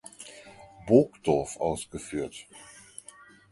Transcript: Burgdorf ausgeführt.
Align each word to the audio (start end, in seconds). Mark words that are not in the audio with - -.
Burgdorf 0.87 1.57
ausgeführt. 1.61 2.47